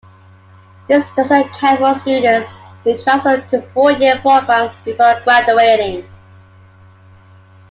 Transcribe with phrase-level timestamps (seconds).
[0.87, 2.49] This doesn't account for students
[2.83, 6.09] who transfer to four year programs before graduating.